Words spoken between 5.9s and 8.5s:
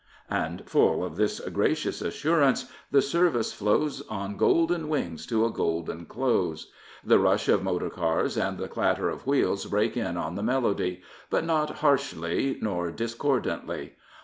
close. The rush of motor cars